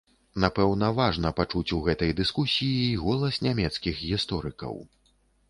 [0.43, 4.75] Напэўна, важна пачуць у гэтай дыскусіі і голас нямецкіх гісторыкаў.